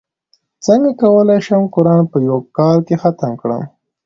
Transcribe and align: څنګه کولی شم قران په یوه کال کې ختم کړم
څنګه 0.65 0.91
کولی 1.01 1.39
شم 1.45 1.63
قران 1.75 2.03
په 2.11 2.17
یوه 2.27 2.41
کال 2.57 2.77
کې 2.87 2.95
ختم 3.01 3.31
کړم 3.41 3.63